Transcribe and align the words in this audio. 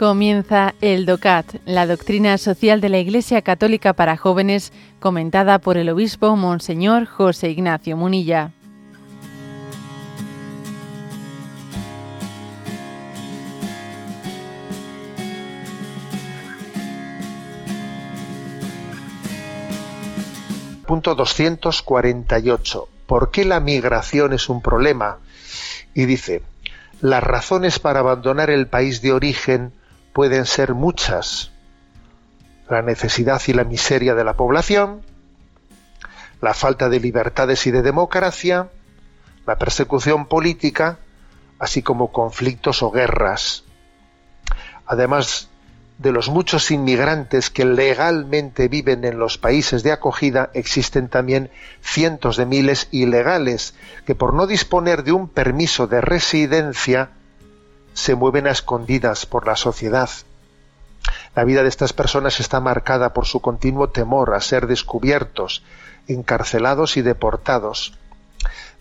Comienza 0.00 0.74
el 0.80 1.04
DOCAT, 1.04 1.56
la 1.66 1.86
doctrina 1.86 2.38
social 2.38 2.80
de 2.80 2.88
la 2.88 2.96
Iglesia 2.96 3.42
Católica 3.42 3.92
para 3.92 4.16
jóvenes, 4.16 4.72
comentada 4.98 5.58
por 5.58 5.76
el 5.76 5.90
obispo 5.90 6.36
Monseñor 6.36 7.04
José 7.04 7.50
Ignacio 7.50 7.98
Munilla. 7.98 8.50
Punto 20.86 21.14
248. 21.14 22.88
¿Por 23.04 23.30
qué 23.30 23.44
la 23.44 23.60
migración 23.60 24.32
es 24.32 24.48
un 24.48 24.62
problema? 24.62 25.18
Y 25.92 26.06
dice, 26.06 26.40
las 27.02 27.22
razones 27.22 27.78
para 27.78 28.00
abandonar 28.00 28.48
el 28.48 28.66
país 28.66 29.02
de 29.02 29.12
origen 29.12 29.74
pueden 30.12 30.46
ser 30.46 30.74
muchas. 30.74 31.52
La 32.68 32.82
necesidad 32.82 33.40
y 33.46 33.52
la 33.52 33.64
miseria 33.64 34.14
de 34.14 34.24
la 34.24 34.34
población, 34.34 35.02
la 36.40 36.54
falta 36.54 36.88
de 36.88 37.00
libertades 37.00 37.66
y 37.66 37.70
de 37.70 37.82
democracia, 37.82 38.70
la 39.46 39.58
persecución 39.58 40.26
política, 40.26 40.98
así 41.58 41.82
como 41.82 42.12
conflictos 42.12 42.82
o 42.82 42.90
guerras. 42.90 43.64
Además 44.86 45.48
de 45.98 46.12
los 46.12 46.30
muchos 46.30 46.70
inmigrantes 46.70 47.50
que 47.50 47.66
legalmente 47.66 48.68
viven 48.68 49.04
en 49.04 49.18
los 49.18 49.36
países 49.36 49.82
de 49.82 49.92
acogida, 49.92 50.50
existen 50.54 51.08
también 51.08 51.50
cientos 51.82 52.38
de 52.38 52.46
miles 52.46 52.88
ilegales 52.90 53.74
que 54.06 54.14
por 54.14 54.32
no 54.32 54.46
disponer 54.46 55.04
de 55.04 55.12
un 55.12 55.28
permiso 55.28 55.86
de 55.86 56.00
residencia 56.00 57.10
se 57.94 58.14
mueven 58.14 58.46
a 58.46 58.50
escondidas 58.50 59.26
por 59.26 59.46
la 59.46 59.56
sociedad. 59.56 60.10
La 61.34 61.44
vida 61.44 61.62
de 61.62 61.68
estas 61.68 61.92
personas 61.92 62.40
está 62.40 62.60
marcada 62.60 63.12
por 63.12 63.26
su 63.26 63.40
continuo 63.40 63.90
temor 63.90 64.34
a 64.34 64.40
ser 64.40 64.66
descubiertos, 64.66 65.62
encarcelados 66.08 66.96
y 66.96 67.02
deportados. 67.02 67.94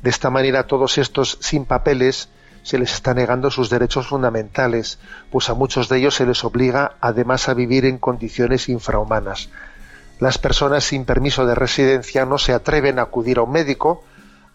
De 0.01 0.09
esta 0.09 0.29
manera 0.29 0.67
todos 0.67 0.97
estos 0.97 1.37
sin 1.41 1.65
papeles 1.65 2.29
se 2.63 2.77
les 2.77 2.93
está 2.93 3.13
negando 3.13 3.51
sus 3.51 3.69
derechos 3.69 4.07
fundamentales, 4.07 4.99
pues 5.31 5.49
a 5.49 5.53
muchos 5.53 5.89
de 5.89 5.97
ellos 5.97 6.15
se 6.15 6.25
les 6.25 6.43
obliga 6.43 6.93
además 7.01 7.49
a 7.49 7.53
vivir 7.53 7.85
en 7.85 7.97
condiciones 7.97 8.69
infrahumanas. 8.69 9.49
Las 10.19 10.37
personas 10.37 10.83
sin 10.83 11.05
permiso 11.05 11.45
de 11.45 11.55
residencia 11.55 12.25
no 12.25 12.37
se 12.37 12.53
atreven 12.53 12.99
a 12.99 13.03
acudir 13.03 13.37
a 13.37 13.43
un 13.43 13.51
médico, 13.51 14.03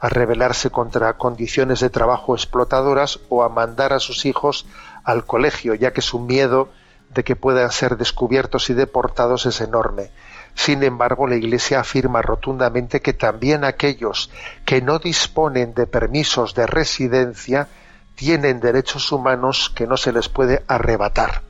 a 0.01 0.09
rebelarse 0.09 0.71
contra 0.71 1.15
condiciones 1.15 1.81
de 1.81 1.91
trabajo 1.91 2.35
explotadoras 2.35 3.21
o 3.29 3.43
a 3.43 3.49
mandar 3.49 3.93
a 3.93 4.01
sus 4.01 4.27
hijos 4.27 4.67
al 5.03 5.25
colegio, 5.25 5.75
ya 5.75 5.93
que 5.93 6.03
su 6.03 6.21
miedo 6.21 6.69
de 7.11 7.25
que 7.25 7.37
puedan 7.37 7.71
ser 7.71 7.97
descubiertos 7.97 8.71
y 8.71 8.75
deportados 8.75 9.47
es 9.47 9.61
enorme. 9.61 10.11
Sin 10.55 10.83
embargo, 10.83 11.27
la 11.27 11.37
Iglesia 11.37 11.81
afirma 11.81 12.23
rotundamente 12.23 13.01
que 13.01 13.13
también 13.13 13.65
aquellos 13.65 14.31
que 14.65 14.81
no 14.81 14.99
disponen 14.99 15.75
de 15.75 15.87
permisos 15.87 16.55
de 16.55 16.67
residencia 16.67 17.69
tienen 18.15 18.61
derechos 18.61 19.11
humanos 19.11 19.71
que 19.75 19.87
no 19.87 19.97
se 19.97 20.13
les 20.13 20.29
puede 20.29 20.63
arrebatar. 20.69 21.43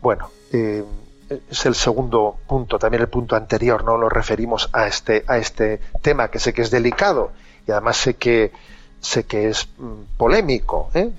Bueno, 0.00 0.30
eh, 0.52 0.84
es 1.28 1.66
el 1.66 1.74
segundo 1.74 2.36
punto, 2.46 2.78
también 2.78 3.02
el 3.02 3.08
punto 3.08 3.36
anterior, 3.36 3.84
no 3.84 3.96
lo 3.96 4.08
referimos 4.08 4.68
a 4.72 4.86
este, 4.86 5.24
a 5.26 5.38
este 5.38 5.80
tema 6.02 6.28
que 6.28 6.38
sé 6.38 6.52
que 6.52 6.62
es 6.62 6.70
delicado 6.70 7.32
y 7.66 7.70
además 7.70 7.96
sé 7.96 8.14
que 8.14 8.52
sé 9.00 9.24
que 9.24 9.48
es 9.48 9.68
mm, 9.78 10.16
polémico, 10.16 10.90
¿eh? 10.94 11.10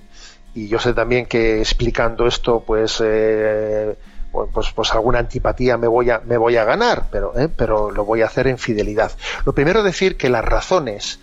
y 0.54 0.68
yo 0.68 0.80
sé 0.80 0.94
también 0.94 1.26
que 1.26 1.60
explicando 1.60 2.26
esto, 2.28 2.64
pues, 2.66 3.02
eh, 3.04 3.96
pues, 4.32 4.72
pues 4.74 4.92
alguna 4.94 5.20
antipatía 5.20 5.78
me 5.78 5.88
voy 5.88 6.10
a, 6.10 6.20
me 6.20 6.38
voy 6.38 6.58
a 6.58 6.64
ganar, 6.66 7.08
pero, 7.12 7.38
¿eh? 7.38 7.48
pero 7.48 7.92
lo 7.92 8.06
voy 8.06 8.22
a 8.22 8.26
hacer 8.26 8.48
en 8.48 8.58
fidelidad. 8.58 9.12
Lo 9.46 9.54
primero 9.54 9.84
decir 9.84 10.18
que 10.18 10.30
las 10.30 10.44
razones 10.44 11.20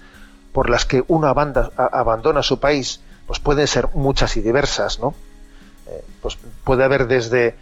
por 0.53 0.69
las 0.69 0.85
que 0.85 1.03
uno 1.09 1.29
abandona 1.29 2.43
su 2.43 2.61
país, 2.61 3.01
pues 3.27 3.39
pueden 3.39 3.67
ser 3.67 3.89
muchas 3.95 4.37
y 4.37 4.43
diversas, 4.43 5.01
¿no? 5.01 5.15
pues 6.21 6.39
puede 6.65 6.85
haber 6.85 7.07
desde 7.07 7.55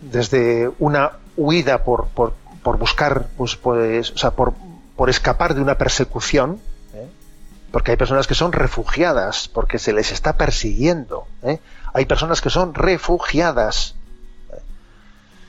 desde 0.00 0.70
una 0.78 1.12
huida 1.36 1.84
por, 1.84 2.06
por, 2.08 2.34
por 2.62 2.78
buscar, 2.78 3.28
pues, 3.36 3.56
pues, 3.56 4.10
o 4.10 4.18
sea, 4.18 4.32
por, 4.32 4.54
por 4.96 5.10
escapar 5.10 5.54
de 5.54 5.60
una 5.60 5.78
persecución, 5.78 6.60
¿eh? 6.94 7.08
porque 7.70 7.92
hay 7.92 7.96
personas 7.96 8.26
que 8.26 8.34
son 8.34 8.52
refugiadas, 8.52 9.48
porque 9.48 9.78
se 9.78 9.92
les 9.92 10.12
está 10.12 10.36
persiguiendo. 10.36 11.26
¿eh? 11.42 11.60
Hay 11.92 12.06
personas 12.06 12.40
que 12.40 12.50
son 12.50 12.74
refugiadas. 12.74 13.94
¿eh? 14.52 14.60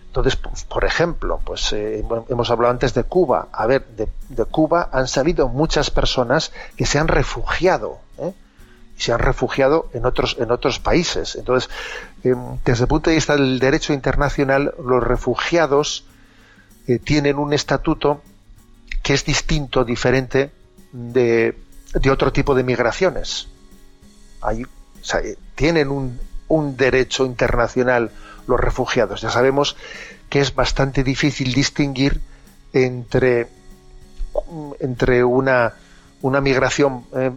Entonces, 0.07 0.35
por 0.35 0.85
ejemplo, 0.85 1.39
pues 1.43 1.73
hemos 1.73 2.49
hablado 2.51 2.71
antes 2.71 2.93
de 2.93 3.03
Cuba. 3.03 3.47
A 3.51 3.65
ver, 3.67 3.85
de, 3.87 4.07
de, 4.29 4.45
Cuba 4.45 4.89
han 4.91 5.07
salido 5.07 5.47
muchas 5.47 5.89
personas 5.89 6.51
que 6.75 6.85
se 6.85 6.99
han 6.99 7.07
refugiado 7.07 7.99
se 8.97 9.13
han 9.13 9.19
refugiado 9.19 9.89
en 9.93 10.05
otros, 10.05 10.37
en 10.39 10.51
otros 10.51 10.79
países. 10.79 11.35
Entonces, 11.35 11.69
em, 12.23 12.57
desde 12.65 12.83
el 12.83 12.87
punto 12.87 13.09
de 13.09 13.15
vista 13.15 13.35
del 13.35 13.59
derecho 13.59 13.93
internacional, 13.93 14.73
los 14.83 15.03
refugiados 15.03 16.05
eh, 16.87 16.99
tienen 16.99 17.37
un 17.37 17.53
estatuto 17.53 18.21
que 19.03 19.13
es 19.13 19.23
distinto, 19.23 19.85
diferente 19.85 20.51
de, 20.91 21.57
de 21.93 22.11
otro 22.11 22.33
tipo 22.33 22.55
de 22.55 22.63
migraciones. 22.63 23.47
Eh, 24.51 25.37
tienen 25.55 25.89
un, 25.89 26.19
un 26.47 26.75
derecho 26.75 27.25
internacional 27.25 28.11
los 28.47 28.59
refugiados. 28.59 29.21
Ya 29.21 29.29
sabemos 29.29 29.75
que 30.29 30.39
es 30.39 30.55
bastante 30.55 31.03
difícil 31.03 31.53
distinguir 31.53 32.21
entre, 32.73 33.47
entre 34.79 35.23
una, 35.23 35.73
una 36.21 36.41
migración 36.41 37.05
eh, 37.15 37.31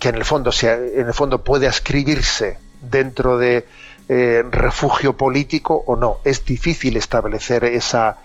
que 0.00 0.08
en 0.08 0.16
el 0.16 0.24
fondo, 0.24 0.50
sea, 0.50 0.74
en 0.74 1.06
el 1.06 1.14
fondo 1.14 1.44
puede 1.44 1.68
ascribirse 1.68 2.58
dentro 2.80 3.38
de 3.38 3.66
eh, 4.08 4.42
refugio 4.50 5.16
político 5.16 5.84
o 5.86 5.94
no. 5.94 6.18
Es 6.24 6.44
difícil 6.44 6.96
establecer 6.96 7.64
esa, 7.64 8.16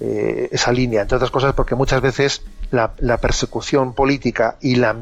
eh, 0.00 0.48
esa 0.50 0.72
línea, 0.72 1.02
entre 1.02 1.16
otras 1.16 1.30
cosas 1.30 1.52
porque 1.52 1.74
muchas 1.74 2.00
veces 2.00 2.42
la, 2.70 3.18
persecución 3.18 3.92
política 3.92 4.56
y 4.62 4.76
la, 4.76 4.96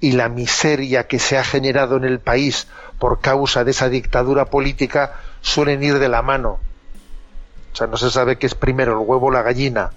y 0.00 0.12
la 0.12 0.30
miseria 0.30 1.06
que 1.06 1.18
se 1.18 1.36
ha 1.36 1.44
generado 1.44 1.98
en 1.98 2.04
el 2.04 2.20
país 2.20 2.66
por 2.98 3.20
causa 3.20 3.64
de 3.64 3.72
esa 3.72 3.90
dictadura 3.90 4.46
política 4.46 5.12
suelen 5.42 5.82
ir 5.82 5.98
de 5.98 6.08
la 6.08 6.22
mano. 6.22 6.58
O 7.72 7.76
sea, 7.76 7.86
no 7.86 7.98
se 7.98 8.10
sabe 8.10 8.38
qué 8.38 8.46
es 8.46 8.54
primero 8.54 8.92
el 8.92 9.06
huevo 9.06 9.26
o 9.26 9.30
la 9.30 9.42
gallina 9.42 9.90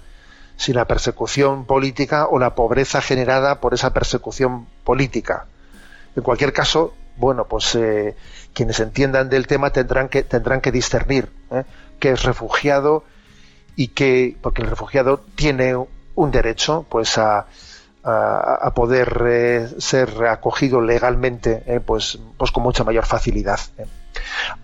sin 0.58 0.74
la 0.74 0.86
persecución 0.86 1.64
política 1.64 2.26
o 2.26 2.38
la 2.38 2.56
pobreza 2.56 3.00
generada 3.00 3.60
por 3.60 3.74
esa 3.74 3.94
persecución 3.94 4.66
política. 4.82 5.46
En 6.16 6.24
cualquier 6.24 6.52
caso, 6.52 6.94
bueno, 7.16 7.46
pues 7.46 7.76
eh, 7.76 8.16
quienes 8.52 8.80
entiendan 8.80 9.28
del 9.30 9.46
tema 9.46 9.70
tendrán 9.70 10.08
que, 10.08 10.24
tendrán 10.24 10.60
que 10.60 10.72
discernir 10.72 11.30
¿eh? 11.52 11.62
qué 12.00 12.10
es 12.10 12.24
refugiado 12.24 13.04
y 13.76 13.88
que, 13.88 14.36
porque 14.42 14.62
el 14.62 14.68
refugiado 14.68 15.24
tiene 15.36 15.76
un 15.76 16.30
derecho 16.32 16.84
pues 16.88 17.18
a, 17.18 17.46
a, 18.02 18.72
poder 18.74 19.26
eh, 19.28 19.68
ser 19.78 20.24
acogido 20.26 20.80
legalmente 20.80 21.62
pues, 21.86 22.18
pues 22.36 22.50
con 22.50 22.64
mucha 22.64 22.82
mayor 22.82 23.06
facilidad. 23.06 23.60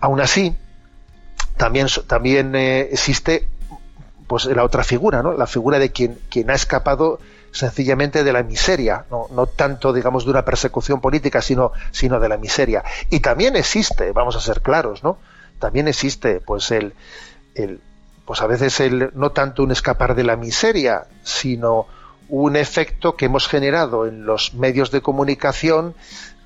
Aún 0.01 0.19
así, 0.19 0.53
también, 1.55 1.87
también 2.07 2.53
existe 2.55 3.47
pues 4.27 4.45
la 4.45 4.63
otra 4.63 4.83
figura, 4.83 5.21
¿no? 5.21 5.33
La 5.33 5.47
figura 5.47 5.79
de 5.79 5.91
quien, 5.91 6.17
ha 6.49 6.53
escapado 6.53 7.19
sencillamente 7.51 8.23
de 8.23 8.33
la 8.33 8.43
miseria, 8.43 9.05
no, 9.09 9.27
no, 9.31 9.47
tanto, 9.47 9.93
digamos, 9.93 10.25
de 10.25 10.31
una 10.31 10.43
persecución 10.43 10.99
política, 10.99 11.41
sino, 11.41 11.71
sino 11.91 12.19
de 12.19 12.29
la 12.29 12.37
miseria. 12.37 12.83
Y 13.09 13.21
también 13.21 13.55
existe, 13.55 14.11
vamos 14.11 14.35
a 14.35 14.41
ser 14.41 14.61
claros, 14.61 15.03
¿no? 15.03 15.17
También 15.59 15.87
existe, 15.87 16.41
pues, 16.41 16.71
el, 16.71 16.93
el 17.53 17.79
pues 18.25 18.41
a 18.41 18.47
veces 18.47 18.79
el, 18.79 19.11
no 19.13 19.31
tanto 19.31 19.63
un 19.63 19.71
escapar 19.71 20.15
de 20.15 20.23
la 20.23 20.35
miseria, 20.35 21.05
sino 21.23 21.85
un 22.27 22.55
efecto 22.55 23.15
que 23.15 23.25
hemos 23.25 23.47
generado 23.47 24.07
en 24.07 24.25
los 24.25 24.55
medios 24.55 24.89
de 24.89 25.01
comunicación 25.01 25.93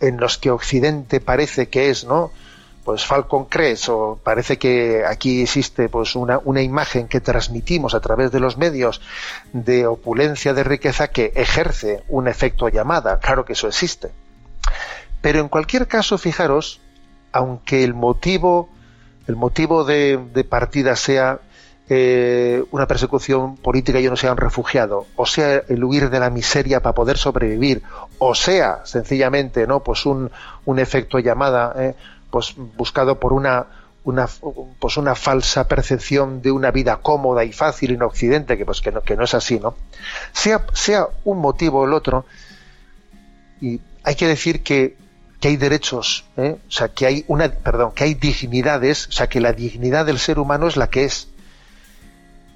en 0.02 0.18
los 0.18 0.38
que 0.38 0.52
Occidente 0.52 1.22
parece 1.22 1.70
que 1.70 1.90
es, 1.90 2.04
¿no? 2.04 2.31
Pues 2.84 3.06
Falcon 3.06 3.46
Crest 3.46 3.90
o 3.90 4.20
parece 4.24 4.58
que 4.58 5.04
aquí 5.06 5.42
existe 5.42 5.90
pues 5.90 6.16
una, 6.16 6.40
una, 6.44 6.62
imagen 6.62 7.08
que 7.08 7.22
transmitimos 7.22 7.94
a 7.94 8.00
través 8.00 8.31
de 8.31 8.40
los 8.40 8.58
medios 8.58 9.02
de 9.54 9.86
opulencia 9.86 10.54
de 10.54 10.64
riqueza 10.64 11.10
que 11.10 11.31
ejerce 11.36 12.04
un 12.08 12.28
efecto 12.28 12.70
llamada. 12.70 13.20
Claro 13.20 13.46
que 13.46 13.54
eso 13.54 13.68
existe. 13.68 14.12
Pero 15.22 15.40
en 15.40 15.50
cualquier 15.50 15.88
caso 15.88 16.18
fijaros 16.18 16.81
aunque 17.31 17.84
el 17.84 17.94
motivo 17.94 18.70
el 19.28 19.36
motivo 19.36 19.84
de, 19.84 20.46
partida 20.50 20.96
sea 20.96 21.40
eh, 21.88 22.64
una 22.72 22.88
persecución 22.88 23.58
política 23.58 24.00
y 24.00 24.08
no 24.08 24.16
sea 24.16 24.31
un 24.31 24.38
refugiado, 24.38 25.06
o 25.16 25.28
sea 25.28 25.62
el 25.68 25.84
huir 25.84 26.10
de 26.10 26.20
la 26.20 26.31
miseria 26.31 26.81
para 26.81 26.96
poder 26.96 27.18
sobrevivir, 27.18 27.84
o 28.18 28.34
sea 28.34 28.81
sencillamente 28.86 29.68
no 29.68 29.84
pues 29.84 30.08
un, 30.08 30.31
un 30.66 30.80
efecto 30.80 31.20
llamada, 31.20 31.76
eh, 31.78 31.96
pues 32.30 32.54
buscado 32.56 33.20
por 33.20 33.34
una 33.34 33.68
una 34.04 34.28
pues 34.80 34.98
una 34.98 35.14
falsa 35.16 35.68
percepción 35.68 36.42
de 36.42 36.52
una 36.52 36.72
vida 36.72 36.98
cómoda 36.98 37.44
y 37.44 37.52
fácil 37.52 37.92
en 37.92 38.02
Occidente 38.02 38.58
que 38.58 38.66
pues 38.66 38.81
que 38.81 38.92
no, 38.92 39.02
que 39.02 39.16
no 39.16 39.24
es 39.24 39.34
así 39.34 39.60
no 39.60 39.76
sea 40.31 40.66
sea 40.74 41.08
un 41.26 41.40
motivo 41.40 41.81
o 41.81 41.86
el 41.86 41.94
otro 41.94 42.26
y 43.62 43.81
hay 44.04 44.16
que 44.16 44.28
decir 44.28 44.64
que, 44.64 44.96
que 45.42 45.50
hay 45.50 45.58
derechos 45.58 46.26
¿eh? 46.38 46.58
o 46.68 46.72
sea 46.72 46.90
que 46.90 47.06
hay 47.06 47.26
una 47.28 47.50
perdón 47.50 47.92
que 47.92 48.06
hay 48.06 48.14
dignidades 48.14 49.08
o 49.08 49.12
sea 49.12 49.28
que 49.28 49.42
la 49.42 49.52
dignidad 49.52 50.06
del 50.06 50.20
ser 50.20 50.40
humano 50.40 50.68
es 50.68 50.78
la 50.78 50.90
que 50.90 51.04
es 51.06 51.28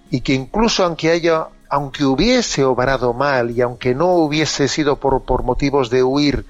y 0.10 0.22
que 0.22 0.34
incluso 0.34 0.86
aunque 0.86 1.12
haya 1.12 1.48
aunque 1.68 2.06
hubiese 2.06 2.64
obrado 2.64 3.14
mal 3.14 3.52
y 3.52 3.62
aunque 3.62 3.96
no 3.96 4.14
hubiese 4.14 4.68
sido 4.68 4.98
por, 4.98 5.24
por 5.24 5.44
motivos 5.44 5.90
de 5.90 6.04
huir 6.04 6.46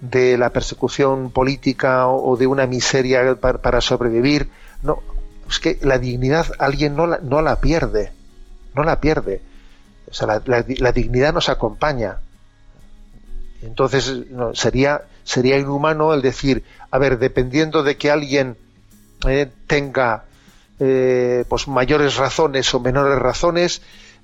de 0.00 0.36
la 0.36 0.50
persecución 0.50 1.30
política 1.30 2.08
o, 2.08 2.36
de 2.36 2.46
una 2.46 2.66
miseria 2.66 3.36
para, 3.36 3.80
sobrevivir. 3.80 4.50
No, 4.82 5.02
es 5.48 5.58
que 5.58 5.78
la 5.82 5.98
dignidad 5.98 6.46
alguien 6.58 6.96
no 6.96 7.06
la, 7.06 7.18
no 7.18 7.42
la 7.42 7.60
pierde, 7.60 8.12
no 8.74 8.82
la 8.82 9.00
pierde. 9.00 9.40
O 10.10 10.12
sea, 10.12 10.42
la, 10.46 10.92
dignidad 10.92 11.32
nos 11.32 11.48
acompaña. 11.48 12.18
Entonces 13.62 14.12
sería, 14.52 15.02
sería 15.24 15.58
inhumano 15.58 16.12
el 16.12 16.22
decir, 16.22 16.64
a 16.90 16.98
ver, 16.98 17.18
dependiendo 17.18 17.82
de 17.82 17.96
que 17.96 18.10
alguien 18.10 18.56
eh, 19.26 19.50
tenga 19.66 20.24
eh, 20.80 21.44
pues 21.48 21.66
mayores 21.66 22.16
razones 22.16 22.74
o 22.74 22.80
menores 22.80 23.18
razones, 23.18 23.80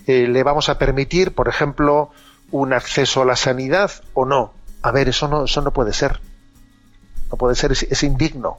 eh, 0.07 0.27
le 0.29 0.43
vamos 0.43 0.69
a 0.69 0.79
permitir, 0.79 1.33
por 1.33 1.49
ejemplo, 1.49 2.11
un 2.51 2.73
acceso 2.73 3.23
a 3.23 3.25
la 3.25 3.37
sanidad 3.37 3.91
o 4.15 4.25
no. 4.25 4.53
A 4.83 4.91
ver, 4.91 5.09
eso 5.09 5.29
no, 5.29 5.45
eso 5.45 5.61
no 5.61 5.73
puede 5.73 5.93
ser. 5.93 6.21
No 7.31 7.37
puede 7.37 7.55
ser, 7.55 7.73
es, 7.73 8.03
indigno. 8.03 8.59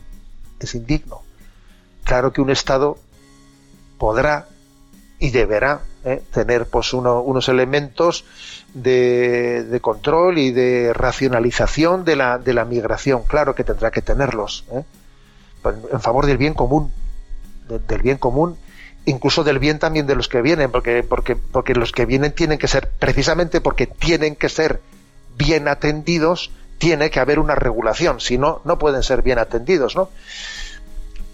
Es 0.60 0.76
indigno. 0.76 1.22
Claro 2.04 2.32
que 2.32 2.42
un 2.42 2.50
Estado 2.50 2.98
podrá 3.98 4.48
y 5.20 5.30
deberá 5.30 5.82
¿eh? 6.04 6.22
tener 6.32 6.66
pues 6.68 6.94
unos 6.94 7.50
elementos 7.50 8.26
de, 8.74 9.80
control 9.82 10.38
y 10.38 10.52
de 10.52 10.94
racionalización 10.94 12.06
de 12.06 12.16
la, 12.16 12.38
de 12.38 12.54
la 12.54 12.66
migración. 12.66 13.24
Claro 13.24 13.54
que 13.56 13.64
tendrá 13.64 13.92
que 13.92 14.02
tenerlos. 14.02 14.66
¿eh? 14.72 14.84
En 15.92 16.02
favor 16.02 16.26
del 16.26 16.38
bien 16.38 16.54
común. 16.54 16.92
del 17.68 18.02
bien 18.02 18.18
común 18.18 18.58
incluso 19.06 19.44
del 19.44 19.60
bien 19.60 19.80
también 19.80 20.06
de 20.08 20.16
los 20.16 20.28
que 20.28 20.42
vienen, 20.42 20.72
porque, 20.72 21.04
porque, 21.04 21.36
porque 21.36 21.74
los 21.74 21.92
que 21.92 22.06
vienen 22.06 22.34
tienen 22.34 22.58
que 22.58 22.68
ser, 22.68 22.90
precisamente 23.00 23.62
porque 23.62 23.88
tienen 23.88 24.36
que 24.36 24.50
ser 24.50 24.82
bien 25.42 25.68
atendidos, 25.68 26.52
tiene 26.78 27.10
que 27.10 27.20
haber 27.20 27.40
una 27.40 27.56
regulación, 27.56 28.20
si 28.20 28.38
no, 28.38 28.62
no 28.64 28.78
pueden 28.78 29.02
ser 29.02 29.24
bien 29.24 29.40
atendidos, 29.40 29.96
¿no? 29.96 30.10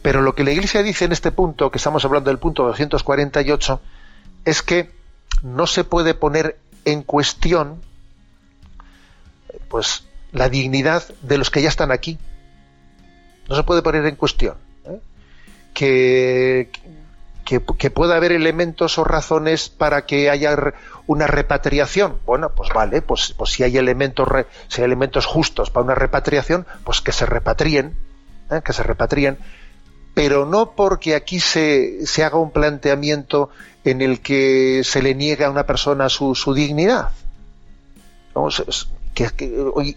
Pero 0.02 0.22
lo 0.22 0.34
que 0.34 0.46
la 0.46 0.52
Iglesia 0.52 0.82
dice 0.82 1.04
en 1.04 1.12
este 1.12 1.34
punto, 1.34 1.70
que 1.72 1.78
estamos 1.78 2.06
hablando 2.06 2.30
del 2.30 2.40
punto 2.40 2.64
248, 2.64 3.82
es 4.46 4.64
que 4.64 4.92
no 5.44 5.68
se 5.68 5.84
puede 5.84 6.14
poner 6.14 6.58
en 6.86 7.04
cuestión 7.04 7.82
pues 9.68 10.06
la 10.32 10.48
dignidad 10.48 11.04
de 11.22 11.38
los 11.38 11.50
que 11.50 11.62
ya 11.62 11.68
están 11.68 11.92
aquí. 11.92 12.18
No 13.50 13.58
se 13.58 13.64
puede 13.64 13.82
poner 13.82 14.06
en 14.06 14.16
cuestión. 14.16 14.56
¿eh? 14.86 15.02
Que, 15.74 16.70
que, 17.44 17.90
pueda 17.90 18.16
haber 18.16 18.32
elementos 18.32 18.98
o 18.98 19.04
razones 19.04 19.68
para 19.68 20.06
que 20.06 20.30
haya 20.30 20.56
una 21.08 21.26
repatriación. 21.26 22.20
Bueno, 22.26 22.52
pues 22.54 22.70
vale, 22.70 23.02
pues, 23.02 23.34
pues 23.36 23.52
si 23.52 23.64
hay 23.64 23.78
elementos 23.78 24.28
si 24.68 24.82
hay 24.82 24.86
elementos 24.86 25.26
justos 25.26 25.72
para 25.72 25.86
una 25.86 25.96
repatriación, 25.96 26.68
pues 26.84 27.02
que 27.02 27.12
se 27.12 27.26
repatrien, 27.26 27.96
¿eh? 28.52 28.62
que 28.64 28.74
se 28.74 28.84
repatrien, 28.84 29.38
pero 30.14 30.46
no 30.46 30.72
porque 30.72 31.16
aquí 31.16 31.40
se, 31.40 32.06
se, 32.06 32.24
haga 32.24 32.38
un 32.38 32.52
planteamiento 32.52 33.50
en 33.84 34.02
el 34.02 34.20
que 34.20 34.82
se 34.84 35.02
le 35.02 35.16
niegue 35.16 35.46
a 35.46 35.50
una 35.50 35.66
persona 35.66 36.10
su, 36.10 36.36
su 36.36 36.54
dignidad. 36.54 37.12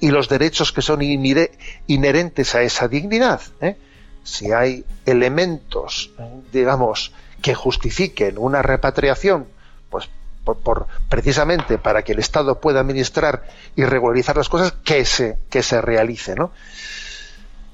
y 0.00 0.10
los 0.10 0.28
derechos 0.28 0.72
que 0.72 0.82
son 0.82 1.02
inherentes 1.02 2.54
a 2.54 2.62
esa 2.62 2.86
dignidad. 2.86 3.40
¿eh? 3.60 3.76
Si 4.22 4.52
hay 4.52 4.84
elementos, 5.06 6.10
digamos, 6.52 7.12
que 7.42 7.54
justifiquen 7.54 8.38
una 8.38 8.62
repatriación, 8.62 9.46
pues 9.88 10.08
por, 10.44 10.86
precisamente 11.08 11.78
para 11.78 12.02
que 12.02 12.12
el 12.12 12.18
Estado 12.18 12.60
pueda 12.60 12.80
administrar 12.80 13.44
y 13.76 13.84
regularizar 13.84 14.36
las 14.36 14.48
cosas, 14.48 14.72
que 14.84 15.04
se, 15.04 15.38
que 15.50 15.62
se 15.62 15.80
realice, 15.80 16.34
¿no? 16.34 16.52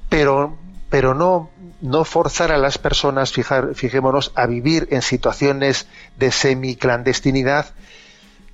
Pero, 0.09 0.57
pero 0.89 1.13
no, 1.13 1.49
no 1.81 2.05
forzar 2.05 2.51
a 2.51 2.57
las 2.57 2.77
personas, 2.77 3.31
fijar, 3.31 3.75
fijémonos, 3.75 4.31
a 4.35 4.45
vivir 4.45 4.87
en 4.91 5.01
situaciones 5.01 5.87
de 6.17 6.31
semiclandestinidad 6.31 7.73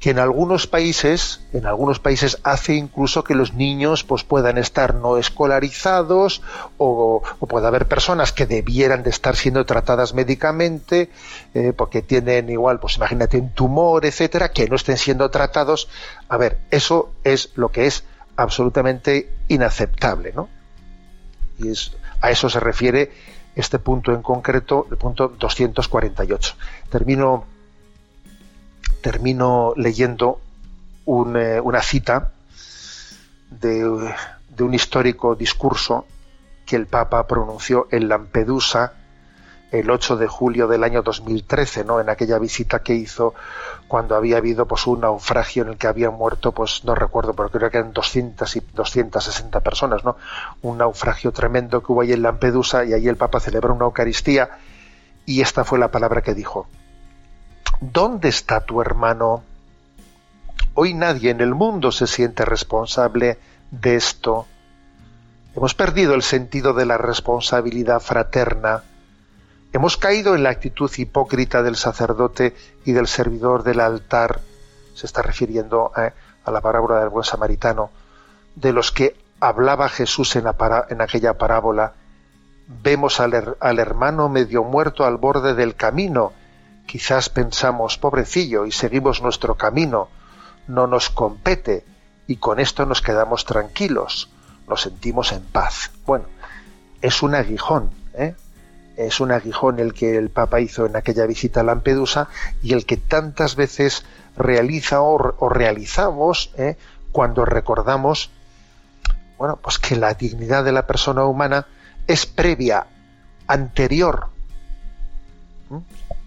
que 0.03 0.09
en 0.09 0.19
algunos 0.19 0.67
países, 0.67 1.39
en 1.53 1.65
algunos 1.65 1.99
países 1.99 2.37
hace 2.43 2.75
incluso 2.75 3.23
que 3.23 3.35
los 3.35 3.53
niños 3.53 4.03
pues 4.03 4.25
puedan 4.25 4.57
estar 4.57 4.95
no 4.95 5.17
escolarizados 5.17 6.41
o, 6.77 7.23
puede 7.47 7.67
haber 7.67 7.87
personas 7.87 8.33
que 8.33 8.45
debieran 8.45 9.03
de 9.03 9.11
estar 9.11 9.37
siendo 9.37 9.65
tratadas 9.65 10.13
médicamente 10.13 11.09
eh, 11.53 11.71
porque 11.71 12.01
tienen 12.01 12.49
igual, 12.49 12.81
pues 12.81 12.97
imagínate 12.97 13.37
un 13.37 13.53
tumor, 13.53 14.05
etcétera, 14.05 14.51
que 14.51 14.67
no 14.67 14.75
estén 14.75 14.97
siendo 14.97 15.31
tratados. 15.31 15.87
A 16.27 16.35
ver, 16.35 16.59
eso 16.69 17.13
es 17.23 17.51
lo 17.55 17.69
que 17.69 17.85
es 17.85 18.03
absolutamente 18.35 19.29
inaceptable, 19.47 20.33
¿no? 20.35 20.49
Y 21.59 21.69
es, 21.69 21.93
a 22.19 22.29
eso 22.29 22.49
se 22.49 22.59
refiere 22.59 23.09
este 23.55 23.79
punto 23.79 24.11
en 24.11 24.21
concreto, 24.21 24.85
el 24.91 24.97
punto 24.97 25.29
248. 25.29 26.55
Termino 26.89 27.52
termino 29.03 29.73
leyendo 29.75 30.39
eh, 31.05 31.59
una 31.61 31.81
cita 31.81 32.31
de, 33.51 33.85
un 33.85 34.73
histórico 34.73 35.35
discurso 35.35 36.05
que 36.65 36.77
el 36.77 36.87
Papa 36.87 37.27
pronunció 37.27 37.87
en 37.91 38.07
Lampedusa 38.07 38.93
el 39.71 39.89
8 39.91 40.15
de 40.15 40.27
julio 40.27 40.67
del 40.67 40.83
año 40.85 41.01
2013, 41.01 41.83
¿no? 41.83 41.99
En 41.99 42.07
aquella 42.07 42.39
visita 42.39 42.79
que 42.79 42.93
hizo 42.93 43.33
cuando 43.87 44.15
había 44.15 44.37
habido 44.37 44.67
pues 44.67 44.87
un 44.87 45.01
naufragio 45.01 45.63
en 45.63 45.69
el 45.69 45.77
que 45.77 45.87
habían 45.87 46.13
muerto, 46.13 46.53
pues 46.53 46.85
no 46.85 46.95
recuerdo, 46.95 47.33
pero 47.33 47.49
creo 47.49 47.69
que 47.69 47.79
eran 47.79 47.91
200 47.91 48.55
y 48.55 48.61
260 48.73 49.59
personas, 49.59 50.05
¿no? 50.05 50.15
Un 50.61 50.77
naufragio 50.77 51.31
tremendo 51.33 51.83
que 51.83 51.91
hubo 51.91 52.01
ahí 52.01 52.13
en 52.13 52.21
Lampedusa 52.21 52.85
y 52.85 52.93
ahí 52.93 53.07
el 53.07 53.17
Papa 53.17 53.41
celebró 53.41 53.73
una 53.73 53.85
Eucaristía 53.85 54.49
y 55.25 55.41
esta 55.41 55.65
fue 55.65 55.77
la 55.79 55.91
palabra 55.91 56.21
que 56.21 56.35
dijo: 56.35 56.67
¿Dónde 57.91 58.29
está 58.29 58.61
tu 58.61 58.79
hermano? 58.79 59.43
Hoy 60.73 60.93
nadie 60.93 61.31
en 61.31 61.41
el 61.41 61.53
mundo 61.53 61.91
se 61.91 62.07
siente 62.07 62.45
responsable 62.45 63.37
de 63.71 63.95
esto. 63.97 64.47
Hemos 65.53 65.75
perdido 65.75 66.13
el 66.13 66.21
sentido 66.21 66.73
de 66.73 66.85
la 66.85 66.97
responsabilidad 66.97 67.99
fraterna. 67.99 68.83
Hemos 69.73 69.97
caído 69.97 70.33
en 70.33 70.43
la 70.43 70.51
actitud 70.51 70.89
hipócrita 70.97 71.61
del 71.61 71.75
sacerdote 71.75 72.55
y 72.85 72.93
del 72.93 73.07
servidor 73.07 73.63
del 73.63 73.81
altar. 73.81 74.39
Se 74.93 75.05
está 75.05 75.21
refiriendo 75.21 75.91
eh, 75.97 76.13
a, 76.45 76.51
la 76.51 76.61
parábola 76.61 77.01
del 77.01 77.09
buen 77.09 77.25
samaritano, 77.25 77.89
de 78.55 78.71
los 78.71 78.93
que 78.93 79.17
hablaba 79.41 79.89
Jesús 79.89 80.37
en, 80.37 80.47
aquella 80.47 81.37
parábola. 81.37 81.91
Vemos 82.81 83.19
al 83.19 83.79
hermano 83.79 84.29
medio 84.29 84.63
muerto 84.63 85.03
al 85.03 85.17
borde 85.17 85.53
del 85.53 85.75
camino 85.75 86.31
Quizás 86.85 87.29
pensamos, 87.29 87.97
pobrecillo, 87.97 88.65
y 88.65 88.71
seguimos 88.71 89.21
nuestro 89.21 89.55
camino, 89.55 90.09
no 90.67 90.87
nos 90.87 91.09
compete, 91.09 91.85
y 92.27 92.37
con 92.37 92.59
esto 92.59 92.85
nos 92.85 93.01
quedamos 93.01 93.45
tranquilos, 93.45 94.29
nos 94.67 94.81
sentimos 94.81 95.31
en 95.31 95.43
paz. 95.43 95.91
Bueno, 96.05 96.25
es 97.01 97.21
un 97.21 97.35
aguijón, 97.35 97.91
¿eh? 98.13 98.35
es 98.95 99.19
un 99.19 99.31
aguijón 99.31 99.79
el 99.79 99.93
que 99.93 100.17
el 100.17 100.29
Papa 100.29 100.59
hizo 100.61 100.85
en 100.85 100.95
aquella 100.95 101.25
visita 101.25 101.61
a 101.61 101.63
Lampedusa 101.63 102.27
y 102.61 102.73
el 102.73 102.85
que 102.85 102.97
tantas 102.97 103.55
veces 103.55 104.05
realiza 104.37 105.01
o, 105.01 105.49
realizamos 105.49 106.51
¿eh? 106.57 106.77
cuando 107.11 107.45
recordamos 107.45 108.29
bueno, 109.37 109.57
pues 109.57 109.79
que 109.79 109.95
la 109.95 110.13
dignidad 110.13 110.63
de 110.63 110.71
la 110.71 110.85
persona 110.85 111.25
humana 111.25 111.65
es 112.07 112.25
previa, 112.25 112.85
anterior 113.47 114.27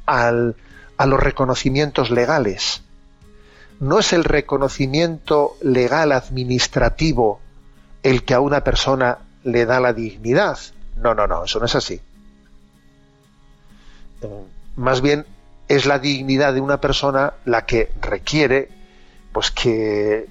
al, 0.07 0.57
a 0.97 1.07
los 1.07 1.21
reconocimientos 1.21 2.11
legales. 2.11 2.83
No 3.79 3.99
es 3.99 4.13
el 4.13 4.25
reconocimiento 4.25 5.57
legal 5.61 6.13
administrativo 6.13 7.41
el 8.03 8.25
que 8.25 8.35
a 8.35 8.41
una 8.41 8.65
persona 8.65 9.19
le 9.45 9.67
da 9.67 9.81
la 9.81 9.93
dignidad. 9.93 10.59
No, 10.97 11.15
no, 11.15 11.27
no, 11.27 11.45
eso 11.45 11.59
no 11.59 11.67
es 11.67 11.75
así. 11.75 12.01
Eh, 14.23 14.45
más 14.77 15.01
bien 15.01 15.27
es 15.69 15.85
la 15.85 15.99
dignidad 15.99 16.55
de 16.55 16.61
una 16.61 16.81
persona 16.81 17.35
la 17.45 17.67
que 17.67 17.93
requiere 18.01 18.71
pues 19.33 19.51
que 19.51 20.27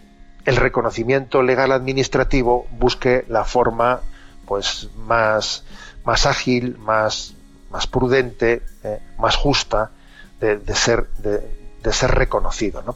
el 0.45 0.55
reconocimiento 0.55 1.43
legal 1.43 1.71
administrativo 1.71 2.67
busque 2.71 3.25
la 3.27 3.43
forma 3.43 4.01
pues 4.47 4.89
más, 4.97 5.63
más 6.03 6.25
ágil, 6.25 6.77
más, 6.77 7.34
más 7.75 7.87
prudente, 7.87 8.63
eh, 8.85 9.01
más 9.17 9.35
justa 9.35 9.91
de, 10.39 10.75
ser, 10.75 11.09
de, 11.17 11.41
de 11.83 11.91
ser 11.91 12.11
reconocido. 12.11 12.81
¿no? 12.83 12.95